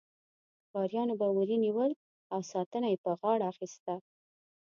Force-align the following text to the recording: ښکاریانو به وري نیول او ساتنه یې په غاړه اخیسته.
ښکاریانو 0.63 1.13
به 1.19 1.27
وري 1.35 1.55
نیول 1.65 1.91
او 2.33 2.39
ساتنه 2.51 2.87
یې 2.91 2.97
په 3.03 3.11
غاړه 3.19 3.45
اخیسته. 3.51 3.93